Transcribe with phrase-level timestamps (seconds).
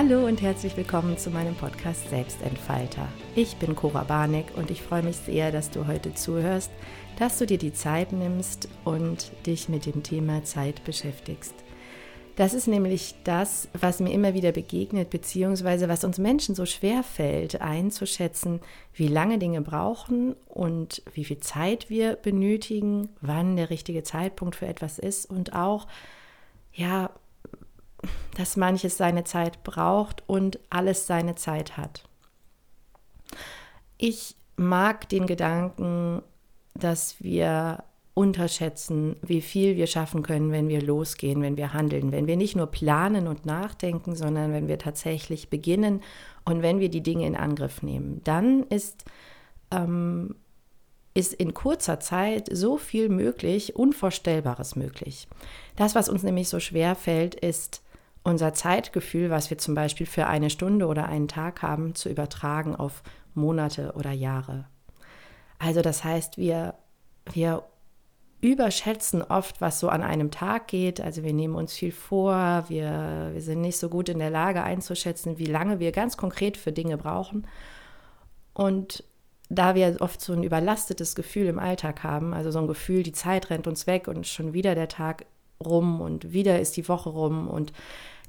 [0.00, 3.08] Hallo und herzlich willkommen zu meinem Podcast Selbstentfalter.
[3.34, 6.70] Ich bin Cora Barneck und ich freue mich sehr, dass du heute zuhörst,
[7.18, 11.52] dass du dir die Zeit nimmst und dich mit dem Thema Zeit beschäftigst.
[12.36, 17.02] Das ist nämlich das, was mir immer wieder begegnet, beziehungsweise was uns Menschen so schwer
[17.02, 18.60] fällt, einzuschätzen,
[18.94, 24.68] wie lange Dinge brauchen und wie viel Zeit wir benötigen, wann der richtige Zeitpunkt für
[24.68, 25.88] etwas ist und auch,
[26.72, 27.10] ja,
[28.36, 32.04] dass manches seine Zeit braucht und alles seine Zeit hat.
[33.96, 36.22] Ich mag den Gedanken,
[36.74, 37.84] dass wir
[38.14, 42.56] unterschätzen, wie viel wir schaffen können, wenn wir losgehen, wenn wir handeln, wenn wir nicht
[42.56, 46.02] nur planen und nachdenken, sondern wenn wir tatsächlich beginnen
[46.44, 48.20] und wenn wir die Dinge in Angriff nehmen.
[48.24, 49.04] Dann ist,
[49.70, 50.34] ähm,
[51.14, 55.28] ist in kurzer Zeit so viel möglich, Unvorstellbares möglich.
[55.76, 57.82] Das, was uns nämlich so schwer fällt, ist
[58.22, 62.76] unser Zeitgefühl, was wir zum Beispiel für eine Stunde oder einen Tag haben, zu übertragen
[62.76, 63.02] auf
[63.34, 64.66] Monate oder Jahre.
[65.58, 66.74] Also das heißt, wir,
[67.32, 67.64] wir
[68.40, 71.00] überschätzen oft, was so an einem Tag geht.
[71.00, 74.62] Also wir nehmen uns viel vor, wir, wir sind nicht so gut in der Lage
[74.62, 77.46] einzuschätzen, wie lange wir ganz konkret für Dinge brauchen.
[78.52, 79.04] Und
[79.48, 83.12] da wir oft so ein überlastetes Gefühl im Alltag haben, also so ein Gefühl, die
[83.12, 85.24] Zeit rennt uns weg und schon wieder der Tag
[85.64, 87.72] rum und wieder ist die Woche rum und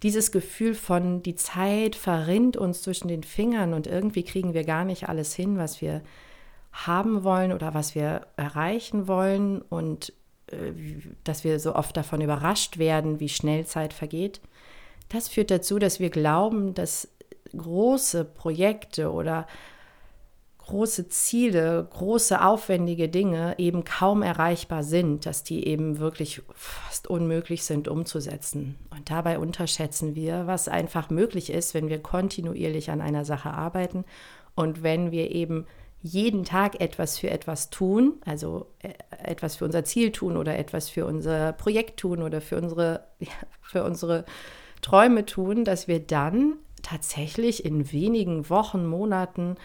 [0.03, 4.85] dieses Gefühl von die Zeit verrinnt uns zwischen den Fingern und irgendwie kriegen wir gar
[4.85, 6.01] nicht alles hin, was wir
[6.71, 10.13] haben wollen oder was wir erreichen wollen und
[10.47, 10.73] äh,
[11.23, 14.39] dass wir so oft davon überrascht werden, wie schnell Zeit vergeht.
[15.09, 17.09] Das führt dazu, dass wir glauben, dass
[17.57, 19.47] große Projekte oder
[20.69, 27.63] große Ziele, große aufwendige Dinge eben kaum erreichbar sind, dass die eben wirklich fast unmöglich
[27.63, 28.77] sind umzusetzen.
[28.91, 34.05] Und dabei unterschätzen wir, was einfach möglich ist, wenn wir kontinuierlich an einer Sache arbeiten
[34.53, 35.65] und wenn wir eben
[36.03, 38.93] jeden Tag etwas für etwas tun, also äh,
[39.23, 43.05] etwas für unser Ziel tun oder etwas für unser Projekt tun oder für unsere,
[43.63, 44.23] für unsere
[44.83, 49.57] Träume tun, dass wir dann tatsächlich in wenigen Wochen, Monaten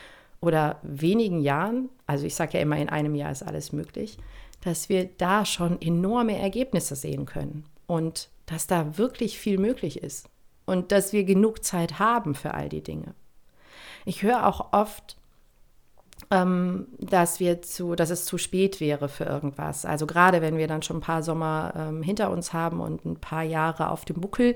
[0.44, 4.18] oder wenigen Jahren, also ich sage ja immer, in einem Jahr ist alles möglich,
[4.60, 10.28] dass wir da schon enorme Ergebnisse sehen können und dass da wirklich viel möglich ist
[10.66, 13.14] und dass wir genug Zeit haben für all die Dinge.
[14.04, 15.16] Ich höre auch oft,
[16.30, 19.84] ähm, dass wir zu, dass es zu spät wäre für irgendwas.
[19.84, 23.16] Also gerade wenn wir dann schon ein paar Sommer ähm, hinter uns haben und ein
[23.16, 24.54] paar Jahre auf dem Buckel,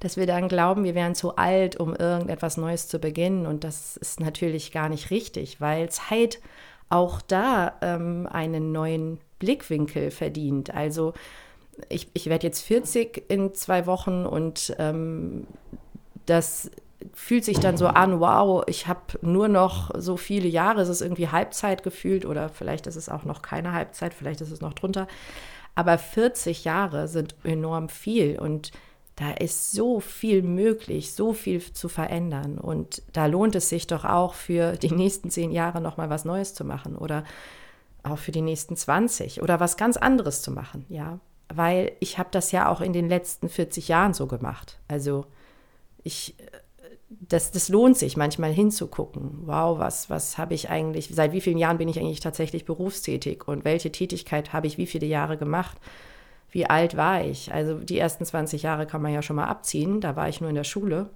[0.00, 3.46] dass wir dann glauben, wir wären zu alt, um irgendetwas Neues zu beginnen.
[3.46, 6.40] Und das ist natürlich gar nicht richtig, weil Zeit
[6.88, 10.74] auch da ähm, einen neuen Blickwinkel verdient.
[10.74, 11.14] Also
[11.88, 15.46] ich, ich werde jetzt 40 in zwei Wochen und ähm,
[16.26, 16.70] das
[17.12, 21.00] fühlt sich dann so an, wow, ich habe nur noch so viele Jahre, es ist
[21.00, 24.74] irgendwie Halbzeit gefühlt oder vielleicht ist es auch noch keine Halbzeit, vielleicht ist es noch
[24.74, 25.06] drunter.
[25.74, 28.72] Aber 40 Jahre sind enorm viel und
[29.14, 32.56] da ist so viel möglich, so viel zu verändern.
[32.56, 36.54] Und da lohnt es sich doch auch für die nächsten zehn Jahre nochmal was Neues
[36.54, 37.24] zu machen oder
[38.04, 41.18] auch für die nächsten 20 oder was ganz anderes zu machen, ja.
[41.52, 44.78] Weil ich habe das ja auch in den letzten 40 Jahren so gemacht.
[44.86, 45.26] Also
[46.04, 46.36] ich
[47.10, 49.46] das, das lohnt sich manchmal hinzugucken.
[49.46, 53.48] Wow, was, was habe ich eigentlich, seit wie vielen Jahren bin ich eigentlich tatsächlich berufstätig
[53.48, 55.78] und welche Tätigkeit habe ich wie viele Jahre gemacht?
[56.50, 57.52] Wie alt war ich?
[57.52, 60.00] Also die ersten 20 Jahre kann man ja schon mal abziehen.
[60.00, 61.10] Da war ich nur in der Schule.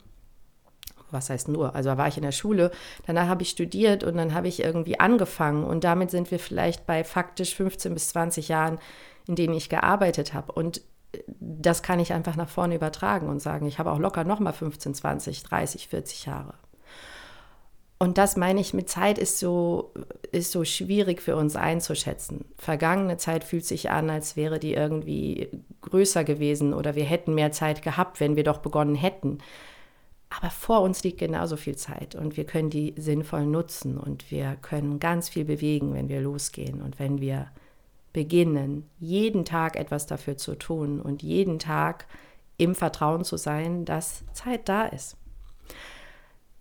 [1.10, 1.74] Was heißt nur?
[1.74, 2.70] Also da war ich in der Schule,
[3.06, 6.86] danach habe ich studiert und dann habe ich irgendwie angefangen und damit sind wir vielleicht
[6.86, 8.78] bei faktisch 15 bis 20 Jahren,
[9.28, 10.52] in denen ich gearbeitet habe.
[10.52, 10.80] Und
[11.38, 14.94] das kann ich einfach nach vorne übertragen und sagen, ich habe auch locker nochmal 15,
[14.94, 16.54] 20, 30, 40 Jahre.
[18.02, 19.92] Und das meine ich mit Zeit ist so,
[20.32, 22.46] ist so schwierig für uns einzuschätzen.
[22.58, 25.50] Vergangene Zeit fühlt sich an, als wäre die irgendwie
[25.82, 29.38] größer gewesen oder wir hätten mehr Zeit gehabt, wenn wir doch begonnen hätten.
[30.30, 34.56] Aber vor uns liegt genauso viel Zeit und wir können die sinnvoll nutzen und wir
[34.60, 37.52] können ganz viel bewegen, wenn wir losgehen und wenn wir
[38.12, 42.06] beginnen, jeden Tag etwas dafür zu tun und jeden Tag
[42.58, 45.16] im Vertrauen zu sein, dass Zeit da ist.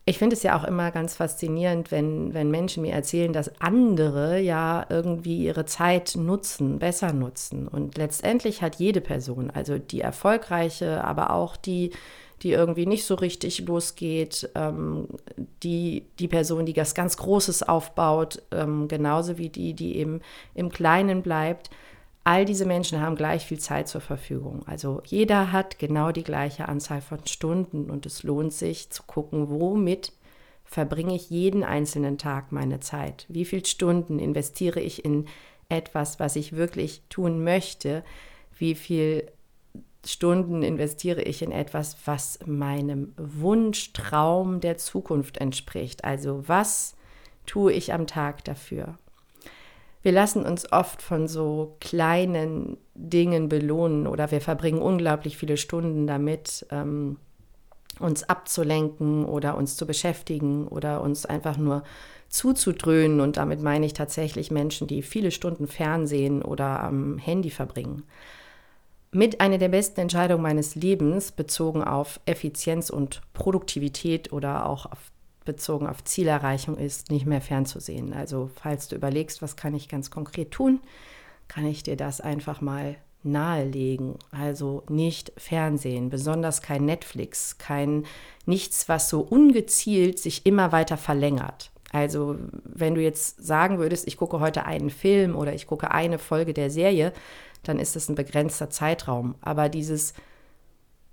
[0.06, 4.39] Ich finde es ja auch immer ganz faszinierend, wenn, wenn Menschen mir erzählen, dass andere
[4.39, 7.68] ja irgendwie ihre Zeit nutzen, besser nutzen.
[7.68, 11.92] Und letztendlich hat jede Person, also die erfolgreiche, aber auch die,
[12.43, 15.07] die irgendwie nicht so richtig losgeht, ähm,
[15.63, 20.21] die, die Person, die das ganz Großes aufbaut, ähm, genauso wie die, die eben
[20.55, 21.69] im Kleinen bleibt.
[22.23, 24.63] all diese Menschen haben gleich viel Zeit zur Verfügung.
[24.67, 29.49] Also jeder hat genau die gleiche Anzahl von Stunden und es lohnt sich zu gucken,
[29.49, 30.13] womit
[30.63, 33.25] verbringe ich jeden einzelnen Tag meine Zeit?
[33.27, 35.25] Wie viele Stunden investiere ich in
[35.67, 38.03] etwas, was ich wirklich tun möchte?
[38.57, 39.25] Wie viele
[40.06, 46.03] Stunden investiere ich in etwas, was meinem Wunsch, Traum der Zukunft entspricht?
[46.03, 46.95] Also was
[47.45, 48.98] tue ich am Tag dafür?
[50.01, 56.07] Wir lassen uns oft von so kleinen Dingen belohnen oder wir verbringen unglaublich viele Stunden
[56.07, 57.18] damit, ähm,
[58.00, 61.83] uns abzulenken oder uns zu beschäftigen oder uns einfach nur
[62.30, 63.19] zuzudröhnen.
[63.19, 68.03] Und damit meine ich tatsächlich Menschen, die viele Stunden Fernsehen oder am Handy verbringen.
[69.13, 75.12] Mit einer der besten Entscheidungen meines Lebens bezogen auf Effizienz und Produktivität oder auch auf
[75.44, 78.13] bezogen auf Zielerreichung ist, nicht mehr fernzusehen.
[78.13, 80.81] Also falls du überlegst, was kann ich ganz konkret tun,
[81.48, 84.16] kann ich dir das einfach mal nahelegen.
[84.31, 88.06] Also nicht Fernsehen, besonders kein Netflix, kein
[88.46, 91.72] nichts, was so ungezielt sich immer weiter verlängert.
[91.91, 96.19] Also wenn du jetzt sagen würdest, ich gucke heute einen Film oder ich gucke eine
[96.19, 97.13] Folge der Serie,
[97.63, 99.35] dann ist das ein begrenzter Zeitraum.
[99.41, 100.13] Aber dieses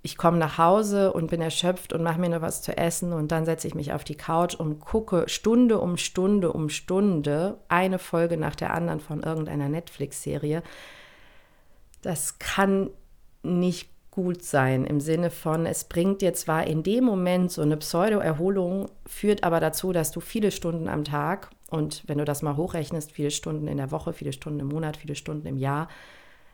[0.01, 3.31] ich komme nach Hause und bin erschöpft und mache mir noch was zu essen und
[3.31, 7.99] dann setze ich mich auf die Couch und gucke Stunde um Stunde um Stunde eine
[7.99, 10.63] Folge nach der anderen von irgendeiner Netflix-Serie.
[12.01, 12.89] Das kann
[13.43, 17.77] nicht gut sein im Sinne von, es bringt dir zwar in dem Moment so eine
[17.77, 22.57] Pseudo-Erholung, führt aber dazu, dass du viele Stunden am Tag und wenn du das mal
[22.57, 25.87] hochrechnest, viele Stunden in der Woche, viele Stunden im Monat, viele Stunden im Jahr,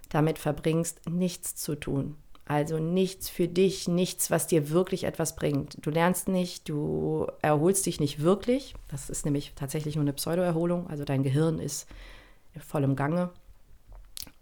[0.10, 2.16] damit verbringst, nichts zu tun
[2.46, 5.78] also nichts für dich, nichts, was dir wirklich etwas bringt.
[5.82, 8.76] Du lernst nicht, du erholst dich nicht wirklich.
[8.88, 10.88] Das ist nämlich tatsächlich nur eine Pseudoerholung.
[10.88, 11.88] Also dein Gehirn ist
[12.60, 13.32] voll im Gange.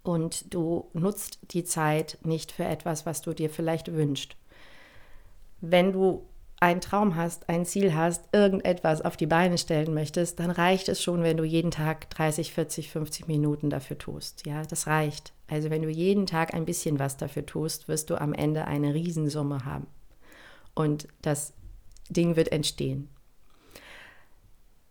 [0.04, 4.36] Und du nutzt die Zeit nicht für etwas, was du dir vielleicht wünschst.
[5.60, 6.26] Wenn du
[6.60, 11.02] einen Traum hast, ein Ziel hast, irgendetwas auf die Beine stellen möchtest, dann reicht es
[11.02, 14.46] schon, wenn du jeden Tag 30, 40, 50 Minuten dafür tust.
[14.46, 15.32] Ja, das reicht.
[15.48, 18.94] Also wenn du jeden Tag ein bisschen was dafür tust, wirst du am Ende eine
[18.94, 19.86] Riesensumme haben.
[20.74, 21.54] Und das
[22.10, 23.08] Ding wird entstehen.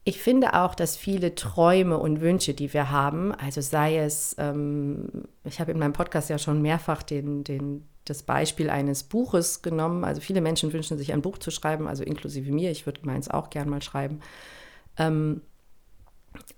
[0.06, 5.26] Ich finde auch, dass viele Träume und Wünsche, die wir haben, also sei es, ähm,
[5.46, 10.04] ich habe in meinem Podcast ja schon mehrfach den, den das Beispiel eines Buches genommen.
[10.04, 12.70] Also viele Menschen wünschen sich ein Buch zu schreiben, also inklusive mir.
[12.70, 14.20] Ich würde meins auch gern mal schreiben.
[14.98, 15.42] Ähm,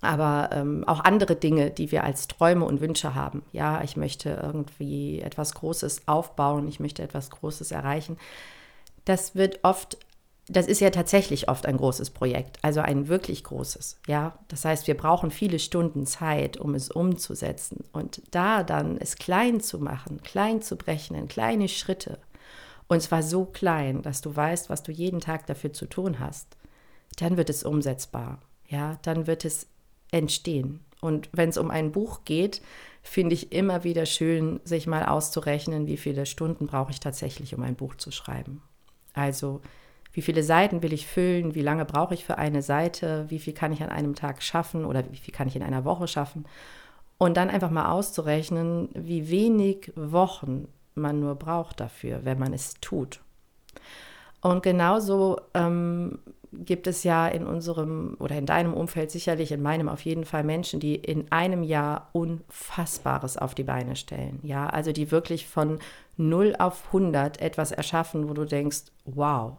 [0.00, 3.42] aber ähm, auch andere Dinge, die wir als Träume und Wünsche haben.
[3.52, 8.16] Ja, ich möchte irgendwie etwas Großes aufbauen, ich möchte etwas Großes erreichen.
[9.04, 9.98] Das wird oft
[10.48, 13.98] das ist ja tatsächlich oft ein großes Projekt, also ein wirklich großes.
[14.06, 17.84] Ja, das heißt, wir brauchen viele Stunden Zeit, um es umzusetzen.
[17.92, 22.18] Und da dann es klein zu machen, klein zu brechen in kleine Schritte,
[22.88, 26.56] und zwar so klein, dass du weißt, was du jeden Tag dafür zu tun hast,
[27.16, 28.40] dann wird es umsetzbar.
[28.68, 29.66] Ja, dann wird es
[30.10, 30.84] entstehen.
[31.00, 32.62] Und wenn es um ein Buch geht,
[33.02, 37.62] finde ich immer wieder schön, sich mal auszurechnen, wie viele Stunden brauche ich tatsächlich, um
[37.62, 38.62] ein Buch zu schreiben.
[39.12, 39.60] Also
[40.16, 43.52] wie viele Seiten will ich füllen, wie lange brauche ich für eine Seite, wie viel
[43.52, 46.46] kann ich an einem Tag schaffen oder wie viel kann ich in einer Woche schaffen.
[47.18, 52.80] Und dann einfach mal auszurechnen, wie wenig Wochen man nur braucht dafür, wenn man es
[52.80, 53.20] tut.
[54.40, 56.18] Und genauso ähm,
[56.50, 60.44] gibt es ja in unserem oder in deinem Umfeld sicherlich, in meinem auf jeden Fall
[60.44, 64.38] Menschen, die in einem Jahr Unfassbares auf die Beine stellen.
[64.42, 65.78] Ja, also die wirklich von
[66.16, 69.58] 0 auf 100 etwas erschaffen, wo du denkst, wow,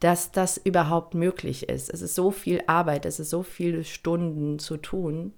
[0.00, 1.90] dass das überhaupt möglich ist.
[1.90, 5.32] Es ist so viel Arbeit, es ist so viele Stunden zu tun.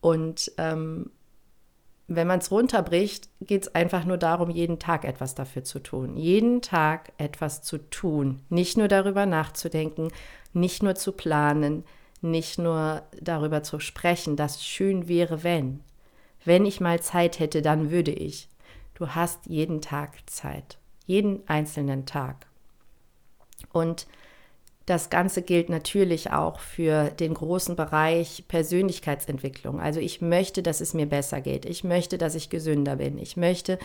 [0.00, 1.10] Und ähm,
[2.06, 6.16] wenn man es runterbricht, geht es einfach nur darum, jeden Tag etwas dafür zu tun.
[6.16, 8.40] Jeden Tag etwas zu tun.
[8.48, 10.08] Nicht nur darüber nachzudenken,
[10.52, 11.84] nicht nur zu planen,
[12.20, 15.80] nicht nur darüber zu sprechen, dass schön wäre, wenn.
[16.44, 18.48] Wenn ich mal Zeit hätte, dann würde ich.
[18.94, 20.78] Du hast jeden Tag Zeit.
[21.06, 22.47] Jeden einzelnen Tag.
[23.72, 24.06] Und
[24.86, 29.80] das Ganze gilt natürlich auch für den großen Bereich Persönlichkeitsentwicklung.
[29.80, 31.66] Also ich möchte, dass es mir besser geht.
[31.66, 33.18] Ich möchte, dass ich gesünder bin.
[33.18, 33.78] Ich möchte,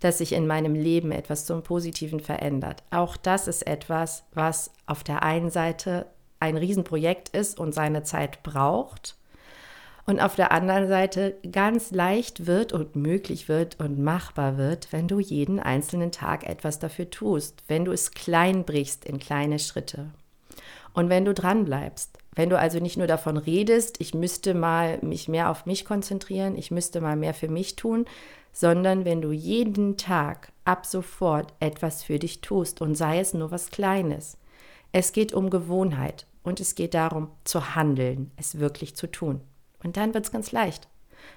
[0.00, 2.82] dass sich in meinem Leben etwas zum Positiven verändert.
[2.90, 6.06] Auch das ist etwas, was auf der einen Seite
[6.38, 9.16] ein Riesenprojekt ist und seine Zeit braucht
[10.04, 15.06] und auf der anderen Seite ganz leicht wird und möglich wird und machbar wird, wenn
[15.06, 20.10] du jeden einzelnen Tag etwas dafür tust, wenn du es klein brichst in kleine Schritte.
[20.92, 24.98] Und wenn du dran bleibst, wenn du also nicht nur davon redest, ich müsste mal
[25.02, 28.06] mich mehr auf mich konzentrieren, ich müsste mal mehr für mich tun,
[28.52, 33.50] sondern wenn du jeden Tag ab sofort etwas für dich tust und sei es nur
[33.50, 34.36] was Kleines.
[34.92, 39.40] Es geht um Gewohnheit und es geht darum zu handeln, es wirklich zu tun.
[39.82, 40.88] Und dann wird es ganz leicht,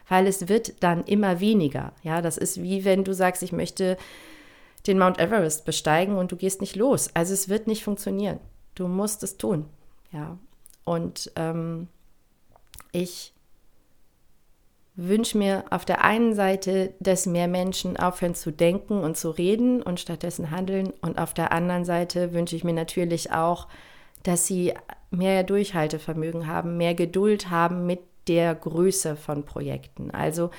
[0.08, 1.94] weil es wird dann immer weniger.
[2.04, 3.98] Ja, das ist wie wenn du sagst, ich möchte
[4.88, 7.10] den Mount Everest besteigen und du gehst nicht los.
[7.14, 8.40] Also es wird nicht funktionieren.
[8.76, 9.66] Du musst es tun.
[10.12, 10.38] Ja,
[10.84, 11.88] und ähm,
[12.92, 13.34] ich
[14.96, 19.82] wünsche mir auf der einen Seite, dass mehr Menschen aufhören zu denken und zu reden
[19.82, 20.94] und stattdessen handeln.
[21.02, 23.68] Und auf der anderen Seite wünsche ich mir natürlich auch,
[24.24, 24.74] dass sie
[25.12, 30.12] mehr Durchhaltevermögen haben, mehr Geduld haben mit der Größe von Projekten.
[30.12, 30.50] Also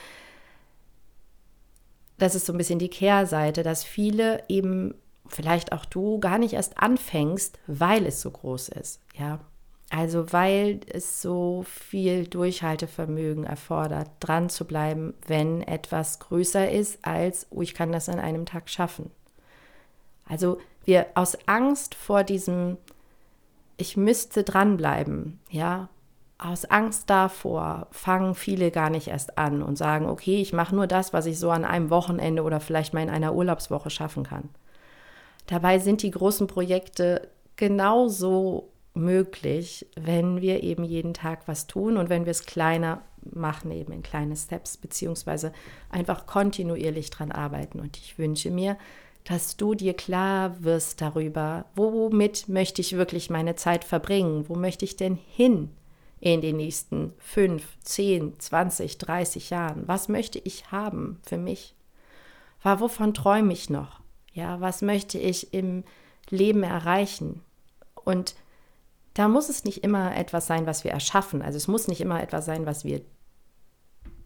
[2.19, 4.95] das ist so ein bisschen die Kehrseite, dass viele eben,
[5.27, 9.01] vielleicht auch du, gar nicht erst anfängst, weil es so groß ist.
[9.19, 9.41] Ja,
[9.91, 17.47] also weil es so viel Durchhaltevermögen erfordert, dran zu bleiben, wenn etwas größer ist als,
[17.51, 19.11] oh, ich kann das an einem Tag schaffen.
[20.29, 22.79] Also wir aus Angst vor diesem,
[23.77, 25.89] ich müsste dranbleiben, ja,
[26.39, 30.87] aus Angst davor fangen viele gar nicht erst an und sagen, okay, ich mache nur
[30.87, 34.51] das, was ich so an einem Wochenende oder vielleicht mal in einer Urlaubswoche schaffen kann.
[35.47, 42.11] Dabei sind die großen Projekte genauso möglich, wenn wir eben jeden Tag was tun und
[42.11, 45.53] wenn wir es kleiner machen, eben in kleine Steps, beziehungsweise
[45.91, 47.81] einfach kontinuierlich dran arbeiten.
[47.81, 48.77] Und ich wünsche mir,
[49.25, 54.85] dass du dir klar wirst darüber, womit möchte ich wirklich meine Zeit verbringen, wo möchte
[54.85, 55.71] ich denn hin
[56.21, 61.75] in den nächsten fünf, zehn, zwanzig, dreißig Jahren, was möchte ich haben für mich,
[62.63, 64.01] wovon träume ich noch,
[64.33, 65.85] ja, was möchte ich im
[66.29, 67.43] Leben erreichen?
[67.95, 68.35] Und
[69.15, 71.43] da muss es nicht immer etwas sein, was wir erschaffen.
[71.43, 73.01] Also es muss nicht immer etwas sein, was wir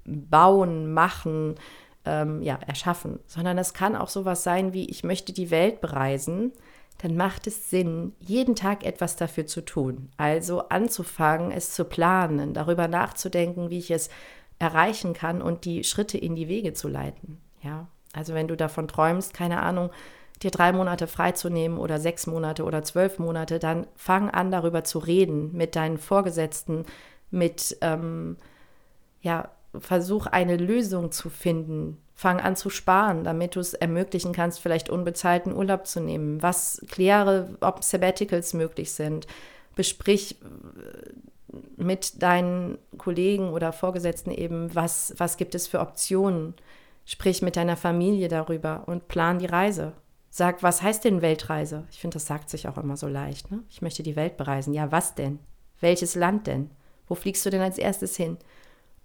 [0.05, 1.57] bauen, machen,
[2.05, 6.53] ähm, ja, erschaffen, sondern es kann auch sowas sein wie, ich möchte die Welt bereisen,
[7.03, 10.11] dann macht es Sinn, jeden Tag etwas dafür zu tun.
[10.19, 14.11] Also anzufangen, es zu planen, darüber nachzudenken, wie ich es
[14.59, 17.41] erreichen kann und die Schritte in die Wege zu leiten.
[17.63, 19.91] Ja, also wenn du davon träumst, keine Ahnung,
[20.43, 24.99] dir drei Monate freizunehmen oder sechs Monate oder zwölf Monate, dann fang an, darüber zu
[24.99, 26.85] reden mit deinen Vorgesetzten,
[27.31, 28.37] mit, ähm,
[29.23, 31.99] ja, versuch eine Lösung zu finden.
[32.21, 36.43] Fang an zu sparen, damit du es ermöglichen kannst, vielleicht unbezahlten Urlaub zu nehmen.
[36.43, 39.27] Was kläre, ob Sabbaticals möglich sind.
[39.75, 46.53] Besprich äh, mit deinen Kollegen oder Vorgesetzten eben, was, was gibt es für Optionen.
[47.07, 49.95] Sprich mit deiner Familie darüber und plan die Reise.
[50.29, 51.87] Sag, was heißt denn Weltreise?
[51.91, 53.51] Ich finde, das sagt sich auch immer so leicht.
[53.51, 53.63] Ne?
[53.71, 54.75] Ich möchte die Welt bereisen.
[54.75, 55.39] Ja, was denn?
[55.81, 56.69] Welches Land denn?
[57.09, 58.37] Wo fliegst du denn als erstes hin?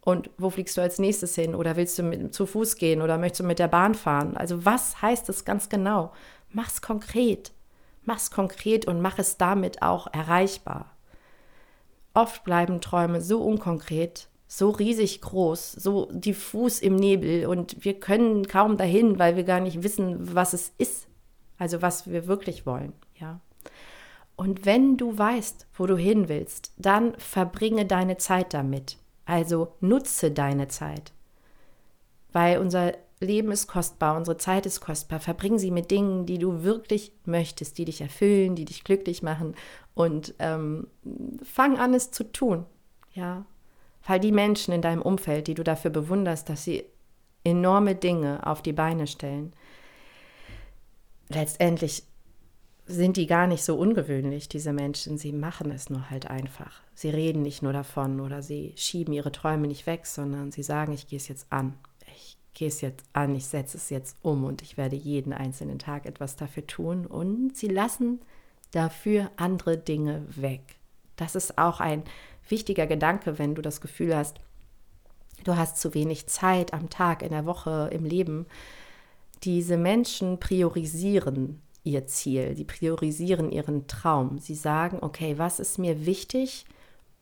[0.05, 1.55] Und wo fliegst du als nächstes hin?
[1.55, 4.37] Oder willst du mit, zu Fuß gehen oder möchtest du mit der Bahn fahren?
[4.37, 6.13] Also was heißt das ganz genau?
[6.51, 7.51] Mach's konkret.
[8.03, 10.95] Mach's konkret und mach es damit auch erreichbar.
[12.13, 18.47] Oft bleiben Träume so unkonkret, so riesig groß, so diffus im Nebel und wir können
[18.47, 21.07] kaum dahin, weil wir gar nicht wissen, was es ist.
[21.57, 23.39] Also was wir wirklich wollen, ja.
[24.35, 28.99] Und wenn du weißt, wo du hin willst, dann verbringe deine Zeit damit.
[29.25, 31.11] Also nutze deine Zeit.
[32.31, 35.19] Weil unser Leben ist kostbar, unsere Zeit ist kostbar.
[35.19, 39.55] Verbring sie mit Dingen, die du wirklich möchtest, die dich erfüllen, die dich glücklich machen.
[39.93, 40.87] Und ähm,
[41.43, 42.65] fang an, es zu tun.
[43.13, 43.45] Ja.
[44.05, 46.83] Weil die Menschen in deinem Umfeld, die du dafür bewunderst, dass sie
[47.43, 49.53] enorme Dinge auf die Beine stellen,
[51.29, 52.03] letztendlich
[52.87, 55.17] sind die gar nicht so ungewöhnlich, diese Menschen.
[55.17, 56.81] Sie machen es nur halt einfach.
[56.93, 60.93] Sie reden nicht nur davon oder sie schieben ihre Träume nicht weg, sondern sie sagen,
[60.93, 61.73] ich gehe es jetzt an.
[62.15, 65.79] Ich gehe es jetzt an, ich setze es jetzt um und ich werde jeden einzelnen
[65.79, 67.07] Tag etwas dafür tun.
[67.07, 68.21] Und sie lassen
[68.71, 70.75] dafür andere Dinge weg.
[71.15, 72.03] Das ist auch ein
[72.47, 74.39] wichtiger Gedanke, wenn du das Gefühl hast,
[75.43, 78.45] du hast zu wenig Zeit am Tag, in der Woche, im Leben
[79.43, 84.39] diese Menschen priorisieren ihr Ziel, sie priorisieren ihren Traum.
[84.39, 86.65] Sie sagen, okay, was ist mir wichtig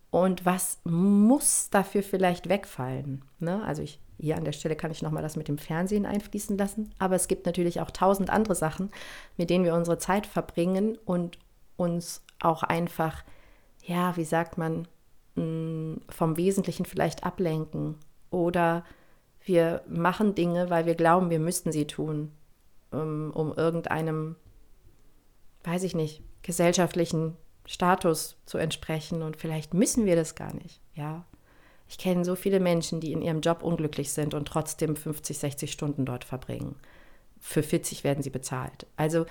[0.09, 3.23] und was muss dafür vielleicht wegfallen?
[3.39, 3.63] Ne?
[3.63, 6.91] Also ich, hier an der Stelle kann ich nochmal das mit dem Fernsehen einfließen lassen,
[6.97, 8.89] aber es gibt natürlich auch tausend andere Sachen,
[9.37, 11.37] mit denen wir unsere Zeit verbringen und
[11.77, 13.23] uns auch einfach,
[13.83, 14.87] ja, wie sagt man,
[15.35, 17.95] mm, vom Wesentlichen vielleicht ablenken
[18.29, 18.83] oder
[19.45, 22.31] wir machen Dinge, weil wir glauben, wir müssten sie tun,
[22.91, 24.35] um, um irgendeinem,
[25.63, 31.25] weiß ich nicht, gesellschaftlichen Status zu entsprechen und vielleicht müssen wir das gar nicht, ja.
[31.87, 35.71] Ich kenne so viele Menschen, die in ihrem Job unglücklich sind und trotzdem 50, 60
[35.71, 36.75] Stunden dort verbringen.
[37.39, 38.87] Für 40 werden sie bezahlt.
[38.95, 39.25] Also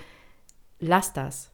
[0.79, 1.51] lass das.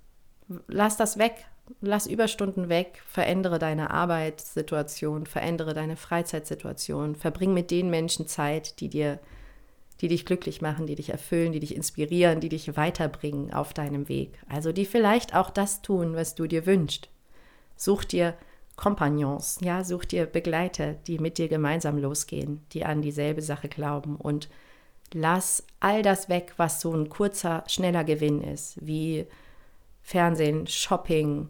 [0.68, 1.46] Lass das weg.
[1.82, 3.02] Lass Überstunden weg.
[3.08, 7.16] Verändere deine Arbeitssituation, verändere deine Freizeitsituation.
[7.16, 9.20] Verbring mit den Menschen Zeit, die dir
[10.02, 14.08] die dich glücklich machen, die dich erfüllen, die dich inspirieren, die dich weiterbringen auf deinem
[14.08, 14.40] Weg.
[14.48, 17.10] Also die vielleicht auch das tun, was du dir wünschst.
[17.76, 18.36] Such dir
[18.76, 24.16] Kompagnons, ja, such dir Begleiter, die mit dir gemeinsam losgehen, die an dieselbe Sache glauben
[24.16, 24.50] und
[25.14, 29.28] lass all das weg, was so ein kurzer, schneller Gewinn ist, wie
[30.02, 31.50] Fernsehen, Shopping,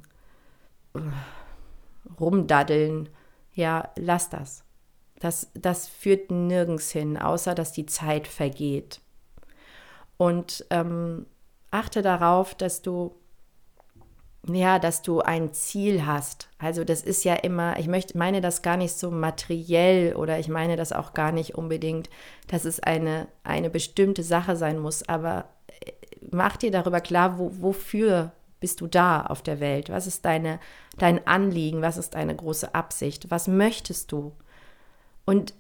[2.20, 3.10] rumdaddeln.
[3.54, 4.64] Ja, lass das.
[5.20, 9.02] Das, das führt nirgends hin, außer dass die Zeit vergeht.
[10.18, 11.26] Und ähm,
[11.72, 13.16] achte darauf, dass du
[14.48, 16.50] ja, dass du ein Ziel hast.
[16.60, 20.48] Also das ist ja immer, ich möchte, meine das gar nicht so materiell oder ich
[20.48, 22.10] meine das auch gar nicht unbedingt,
[22.48, 25.92] dass es eine, eine bestimmte Sache sein muss, aber äh,
[26.32, 29.90] mach dir darüber klar, wo, wofür bist du da auf der Welt?
[29.90, 30.60] Was ist deine,
[30.98, 31.82] dein Anliegen?
[31.82, 33.30] Was ist deine große Absicht?
[33.32, 34.34] Was möchtest du?
[35.30, 35.54] Und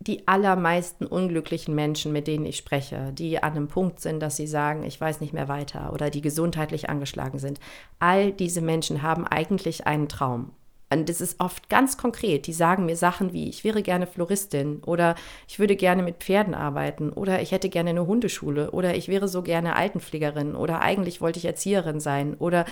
[0.00, 4.48] die allermeisten unglücklichen Menschen, mit denen ich spreche, die an einem Punkt sind, dass sie
[4.48, 7.60] sagen, ich weiß nicht mehr weiter oder die gesundheitlich angeschlagen sind,
[8.00, 10.50] all diese Menschen haben eigentlich einen Traum.
[10.92, 12.48] Und das ist oft ganz konkret.
[12.48, 15.14] Die sagen mir Sachen wie, ich wäre gerne Floristin oder
[15.46, 19.28] ich würde gerne mit Pferden arbeiten oder ich hätte gerne eine Hundeschule oder ich wäre
[19.28, 22.64] so gerne Altenpflegerin oder eigentlich wollte ich Erzieherin sein oder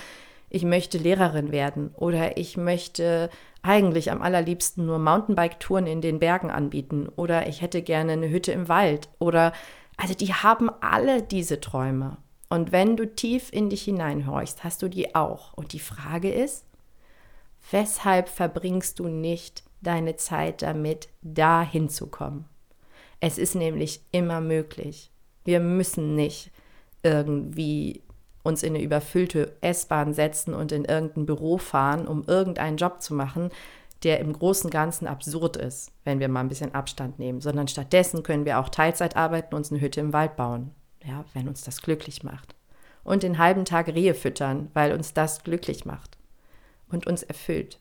[0.50, 3.30] ich möchte Lehrerin werden oder ich möchte
[3.62, 8.52] eigentlich am allerliebsten nur Mountainbike-Touren in den Bergen anbieten oder ich hätte gerne eine Hütte
[8.52, 9.52] im Wald oder
[9.96, 12.16] also die haben alle diese Träume.
[12.48, 15.52] Und wenn du tief in dich hineinhorchst, hast du die auch.
[15.54, 16.64] Und die Frage ist,
[17.70, 22.46] weshalb verbringst du nicht deine Zeit damit, da hinzukommen?
[23.20, 25.12] Es ist nämlich immer möglich.
[25.44, 26.50] Wir müssen nicht
[27.02, 28.02] irgendwie
[28.42, 33.14] uns in eine überfüllte S-Bahn setzen und in irgendein Büro fahren, um irgendeinen Job zu
[33.14, 33.50] machen,
[34.02, 37.68] der im Großen und Ganzen absurd ist, wenn wir mal ein bisschen Abstand nehmen, sondern
[37.68, 40.70] stattdessen können wir auch Teilzeit arbeiten, uns eine Hütte im Wald bauen,
[41.04, 42.54] ja, wenn uns das glücklich macht.
[43.04, 46.18] Und den halben Tag Rehe füttern, weil uns das glücklich macht
[46.90, 47.78] und uns erfüllt.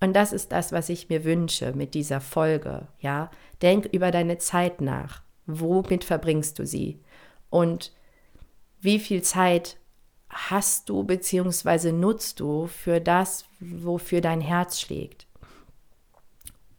[0.00, 3.30] Und das ist das, was ich mir wünsche mit dieser Folge, ja.
[3.62, 5.22] Denk über deine Zeit nach.
[5.46, 7.00] Womit verbringst du sie?
[7.50, 7.92] Und
[8.80, 9.76] wie viel Zeit
[10.28, 11.92] hast du bzw.
[11.92, 15.26] nutzt du für das, wofür dein Herz schlägt.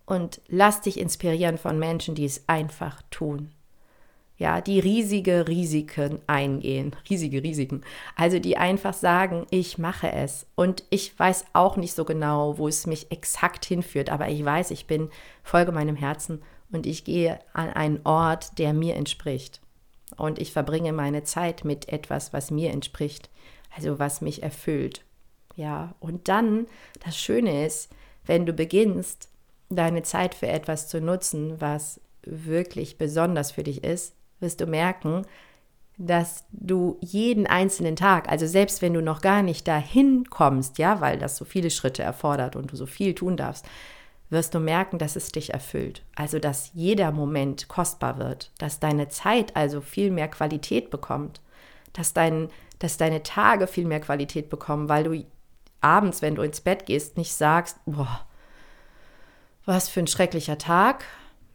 [0.05, 3.51] Und lass dich inspirieren von Menschen, die es einfach tun.
[4.37, 7.81] Ja, die riesige Risiken eingehen, riesige Risiken.
[8.15, 10.47] Also die einfach sagen, ich mache es.
[10.55, 14.71] Und ich weiß auch nicht so genau, wo es mich exakt hinführt, aber ich weiß,
[14.71, 15.09] ich bin,
[15.43, 19.59] folge meinem Herzen und ich gehe an einen Ort, der mir entspricht
[20.17, 23.29] und ich verbringe meine Zeit mit etwas, was mir entspricht,
[23.75, 25.03] also was mich erfüllt.
[25.55, 26.67] Ja, und dann
[27.03, 27.89] das Schöne ist,
[28.25, 29.29] wenn du beginnst,
[29.69, 35.25] deine Zeit für etwas zu nutzen, was wirklich besonders für dich ist, wirst du merken,
[35.97, 41.01] dass du jeden einzelnen Tag, also selbst wenn du noch gar nicht dahin kommst, ja,
[41.01, 43.65] weil das so viele Schritte erfordert und du so viel tun darfst,
[44.29, 46.03] wirst du merken, dass es dich erfüllt.
[46.15, 51.41] Also, dass jeder Moment kostbar wird, dass deine Zeit also viel mehr Qualität bekommt,
[51.93, 55.25] dass, dein, dass deine Tage viel mehr Qualität bekommen, weil du
[55.81, 58.25] abends, wenn du ins Bett gehst, nicht sagst, boah,
[59.65, 61.05] was für ein schrecklicher Tag,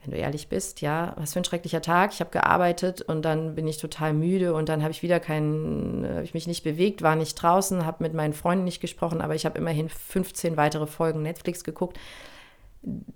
[0.02, 2.12] wenn du ehrlich bist, ja, was für ein schrecklicher Tag.
[2.12, 6.06] Ich habe gearbeitet und dann bin ich total müde und dann habe ich wieder keinen,
[6.06, 9.34] habe ich mich nicht bewegt, war nicht draußen, habe mit meinen Freunden nicht gesprochen, aber
[9.34, 11.98] ich habe immerhin 15 weitere Folgen Netflix geguckt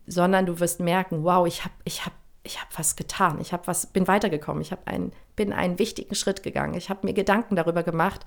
[0.06, 3.66] sondern du wirst merken, wow, ich habe ich hab, ich hab was getan, ich habe
[3.66, 7.82] was, bin weitergekommen, ich ein, bin einen wichtigen Schritt gegangen, ich habe mir Gedanken darüber
[7.82, 8.24] gemacht,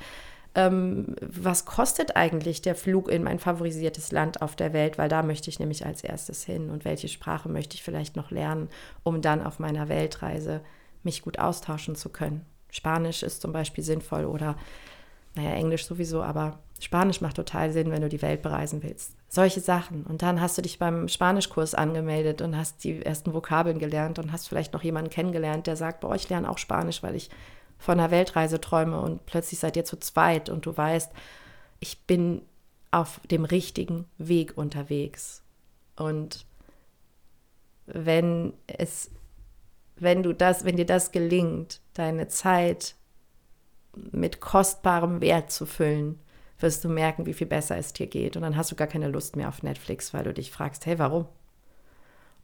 [0.54, 5.24] ähm, was kostet eigentlich der Flug in mein favorisiertes Land auf der Welt, weil da
[5.24, 6.70] möchte ich nämlich als erstes hin.
[6.70, 8.70] Und welche Sprache möchte ich vielleicht noch lernen,
[9.04, 10.62] um dann auf meiner Weltreise
[11.04, 12.46] mich gut austauschen zu können.
[12.70, 14.58] Spanisch ist zum Beispiel sinnvoll oder,
[15.36, 19.16] naja, Englisch sowieso, aber Spanisch macht total Sinn, wenn du die Welt bereisen willst.
[19.30, 20.04] Solche Sachen.
[20.04, 24.32] Und dann hast du dich beim Spanischkurs angemeldet und hast die ersten Vokabeln gelernt und
[24.32, 27.30] hast vielleicht noch jemanden kennengelernt, der sagt, boah, ich lerne auch Spanisch, weil ich
[27.78, 31.12] von einer Weltreise träume und plötzlich seid ihr zu zweit und du weißt,
[31.80, 32.42] ich bin
[32.90, 35.44] auf dem richtigen Weg unterwegs.
[35.96, 36.48] Und
[37.86, 39.12] wenn es,
[39.98, 42.96] wenn du das, wenn dir das gelingt, deine Zeit
[43.94, 46.18] mit kostbarem Wert zu füllen,
[46.62, 48.36] wirst du merken, wie viel besser es dir geht.
[48.36, 51.00] Und dann hast du gar keine Lust mehr auf Netflix, weil du dich fragst, hey,
[51.00, 51.26] warum?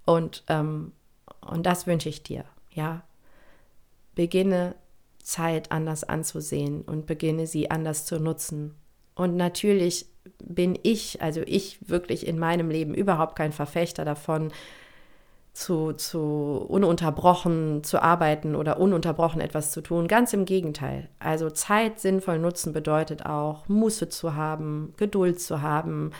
[0.06, 0.94] Und, ähm,
[1.42, 3.04] und das wünsche ich dir, ja.
[4.16, 4.76] Beginne
[5.22, 8.76] Zeit anders anzusehen und beginne sie anders zu nutzen.
[9.14, 10.08] Und natürlich
[10.44, 14.52] bin ich, also ich wirklich in meinem Leben überhaupt kein Verfechter davon,
[15.58, 20.08] zu, zu ununterbrochen zu arbeiten oder ununterbrochen etwas zu tun.
[20.08, 21.10] Ganz im Gegenteil.
[21.17, 26.12] Also Zeit sinnvoll nutzen bedeutet auch, Muße zu haben, Geduld zu haben,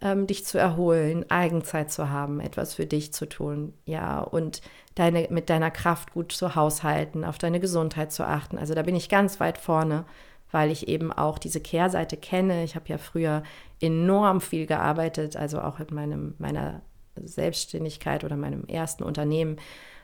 [0.00, 4.60] ähm, dich zu erholen, Eigenzeit zu haben, etwas für dich zu tun, ja, und
[4.94, 8.58] deine, mit deiner Kraft gut zu haushalten, auf deine Gesundheit zu achten.
[8.58, 10.04] Also da bin ich ganz weit vorne,
[10.52, 12.62] weil ich eben auch diese Kehrseite kenne.
[12.62, 13.42] Ich habe ja früher
[13.80, 16.80] enorm viel gearbeitet, also auch in meinem, meiner
[17.22, 19.58] Selbstständigkeit oder meinem ersten Unternehmen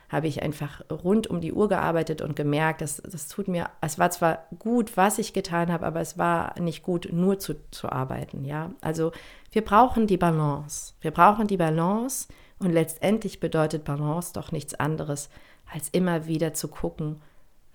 [0.09, 3.99] habe ich einfach rund um die Uhr gearbeitet und gemerkt, dass das tut mir, es
[3.99, 7.91] war zwar gut, was ich getan habe, aber es war nicht gut, nur zu, zu
[7.91, 8.73] arbeiten, ja.
[8.81, 9.13] Also
[9.53, 10.95] wir brauchen die Balance.
[11.01, 12.27] Wir brauchen die Balance
[12.59, 15.31] und letztendlich bedeutet Balance doch nichts anderes,
[15.73, 17.23] als immer wieder zu gucken,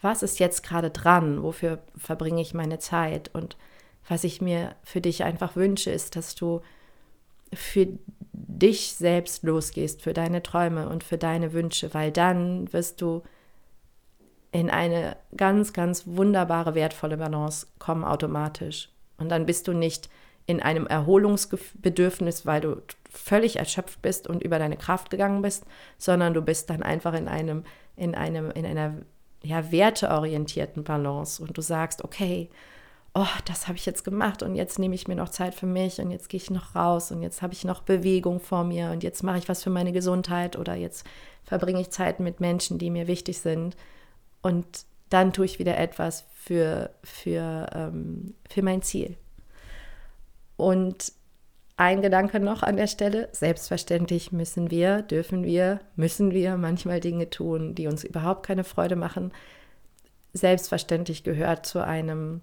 [0.01, 3.55] was ist jetzt gerade dran, wofür verbringe ich meine Zeit und
[4.07, 6.61] was ich mir für dich einfach wünsche, ist, dass du
[7.55, 7.87] für
[8.33, 13.23] dich selbst losgehst, für deine Träume und für deine Wünsche, weil dann wirst du
[14.51, 18.89] in eine ganz, ganz wunderbare, wertvolle Balance kommen automatisch.
[19.17, 20.09] Und dann bist du nicht
[20.47, 25.65] in einem Erholungsbedürfnis, weil du völlig erschöpft bist und über deine Kraft gegangen bist,
[25.97, 27.63] sondern du bist dann einfach in einem,
[27.95, 28.93] in einem, in einer
[29.43, 32.49] ja, werteorientierten Balance und du sagst, okay,
[33.15, 35.99] oh, das habe ich jetzt gemacht und jetzt nehme ich mir noch Zeit für mich
[35.99, 39.03] und jetzt gehe ich noch raus und jetzt habe ich noch Bewegung vor mir und
[39.03, 41.05] jetzt mache ich was für meine Gesundheit oder jetzt
[41.43, 43.77] verbringe ich Zeit mit Menschen, die mir wichtig sind
[44.41, 49.15] und dann tue ich wieder etwas für, für, ähm, für mein Ziel.
[50.57, 51.13] Und
[51.77, 53.29] ein Gedanke noch an der Stelle.
[53.31, 58.95] Selbstverständlich müssen wir, dürfen wir, müssen wir manchmal Dinge tun, die uns überhaupt keine Freude
[58.95, 59.31] machen.
[60.33, 62.41] Selbstverständlich gehört zu einem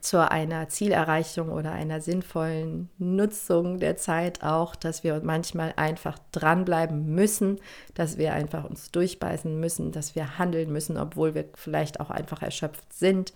[0.00, 7.14] zu einer Zielerreichung oder einer sinnvollen Nutzung der Zeit auch, dass wir manchmal einfach dranbleiben
[7.14, 7.60] müssen,
[7.94, 12.42] dass wir einfach uns durchbeißen müssen, dass wir handeln müssen, obwohl wir vielleicht auch einfach
[12.42, 13.32] erschöpft sind,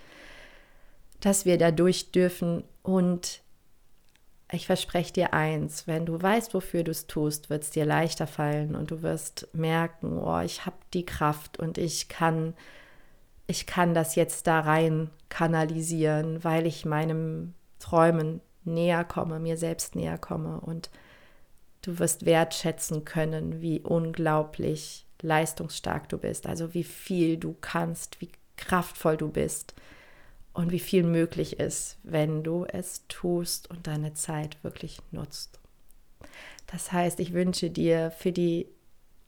[1.20, 2.64] dass wir dadurch dürfen.
[2.82, 3.42] Und
[4.52, 8.26] ich verspreche dir eins, wenn du weißt, wofür du es tust, wird es dir leichter
[8.26, 12.54] fallen und du wirst merken, oh, ich habe die Kraft und ich kann
[13.50, 19.96] ich kann das jetzt da rein kanalisieren, weil ich meinem Träumen näher komme, mir selbst
[19.96, 20.88] näher komme und
[21.82, 28.30] du wirst wertschätzen können, wie unglaublich leistungsstark du bist, also wie viel du kannst, wie
[28.56, 29.74] kraftvoll du bist
[30.52, 35.58] und wie viel möglich ist, wenn du es tust und deine Zeit wirklich nutzt.
[36.68, 38.68] Das heißt, ich wünsche dir für die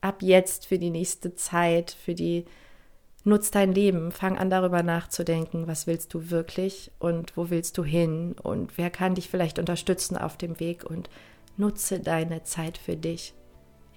[0.00, 2.44] ab jetzt, für die nächste Zeit, für die
[3.24, 7.84] Nutz dein Leben, fang an darüber nachzudenken, was willst du wirklich und wo willst du
[7.84, 11.08] hin und wer kann dich vielleicht unterstützen auf dem Weg und
[11.56, 13.32] nutze deine Zeit für dich.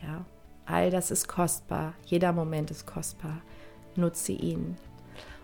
[0.04, 0.26] Ja,
[0.68, 3.42] all das ist kostbar, jeder Moment ist kostbar.
[3.96, 4.76] Nutze ihn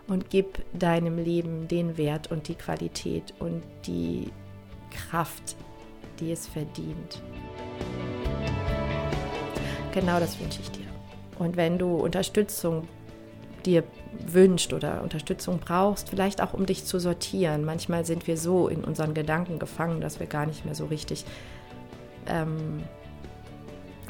[0.06, 4.30] und gib deinem Leben den Wert und die Qualität und die
[4.90, 5.56] Kraft,
[6.20, 7.20] die es verdient.
[9.92, 10.86] Genau das wünsche ich dir.
[11.38, 12.86] Und wenn du Unterstützung
[13.66, 13.84] dir
[14.26, 17.64] wünscht oder Unterstützung brauchst, vielleicht auch um dich zu sortieren.
[17.64, 21.24] Manchmal sind wir so in unseren Gedanken gefangen, dass wir gar nicht mehr so richtig
[22.26, 22.82] ähm,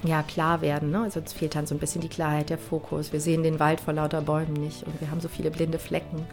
[0.03, 0.91] ja, klar werden.
[0.91, 1.03] Ne?
[1.03, 3.13] Also uns fehlt dann so ein bisschen die Klarheit, der Fokus.
[3.13, 6.27] Wir sehen den Wald vor lauter Bäumen nicht und wir haben so viele blinde Flecken.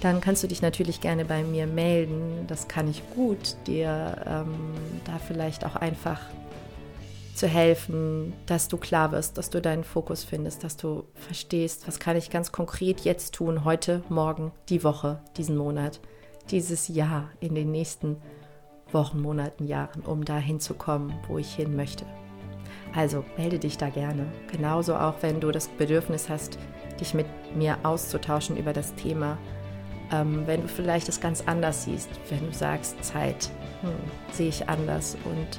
[0.00, 2.44] Dann kannst du dich natürlich gerne bei mir melden.
[2.46, 4.54] Das kann ich gut, dir ähm,
[5.06, 6.20] da vielleicht auch einfach
[7.34, 11.98] zu helfen, dass du klar wirst, dass du deinen Fokus findest, dass du verstehst, was
[11.98, 16.00] kann ich ganz konkret jetzt tun, heute, morgen, die Woche, diesen Monat,
[16.50, 18.16] dieses Jahr, in den nächsten
[18.92, 22.06] Wochen, Monaten, Jahren, um dahin zu kommen, wo ich hin möchte.
[22.94, 24.26] Also melde dich da gerne.
[24.52, 26.58] Genauso auch, wenn du das Bedürfnis hast,
[27.00, 29.36] dich mit mir auszutauschen über das Thema.
[30.12, 33.90] Ähm, wenn du vielleicht das ganz anders siehst, wenn du sagst, Zeit hm,
[34.32, 35.58] sehe ich anders und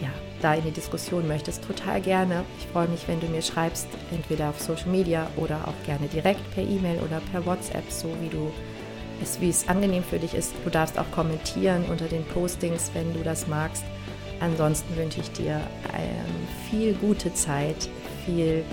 [0.00, 2.44] ja, da in die Diskussion möchtest, total gerne.
[2.58, 6.50] Ich freue mich, wenn du mir schreibst, entweder auf Social Media oder auch gerne direkt
[6.54, 8.52] per E-Mail oder per WhatsApp, so wie du
[9.22, 10.52] es, wie es angenehm für dich ist.
[10.64, 13.84] Du darfst auch kommentieren unter den Postings, wenn du das magst.
[14.40, 15.60] Ansonsten wünsche ich dir
[15.94, 17.88] ähm, viel gute Zeit,
[18.24, 18.64] viel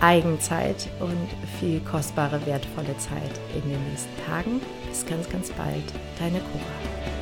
[0.00, 4.60] Eigenzeit und viel kostbare, wertvolle Zeit in den nächsten Tagen.
[4.88, 5.84] Bis ganz, ganz bald.
[6.18, 7.17] Deine Cora.